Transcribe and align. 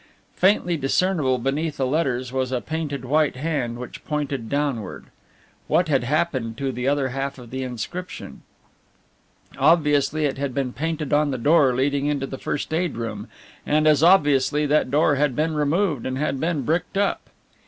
Faintly 0.35 0.77
discernible 0.77 1.37
beneath 1.37 1.77
the 1.77 1.85
letters 1.85 2.33
was 2.33 2.51
a 2.51 2.59
painted 2.59 3.05
white 3.05 3.35
hand 3.35 3.77
which 3.77 4.03
pointed 4.03 4.49
downward. 4.49 5.05
What 5.67 5.89
had 5.89 6.03
happened 6.05 6.57
to 6.57 6.71
the 6.71 6.87
other 6.87 7.09
half 7.09 7.37
of 7.37 7.51
the 7.51 7.61
inscription? 7.61 8.41
Obviously 9.59 10.25
it 10.25 10.39
had 10.39 10.55
been 10.55 10.73
painted 10.73 11.13
on 11.13 11.29
the 11.29 11.37
door 11.37 11.75
leading 11.75 12.07
into 12.07 12.25
the 12.25 12.39
first 12.39 12.73
aid 12.73 12.95
room 12.97 13.27
and 13.63 13.85
as 13.87 14.01
obviously 14.01 14.65
that 14.65 14.89
door 14.89 15.17
had 15.17 15.35
been 15.35 15.53
removed 15.53 16.07
and 16.07 16.17
had 16.17 16.39
been 16.39 16.63
bricked 16.63 16.97
up. 16.97 17.29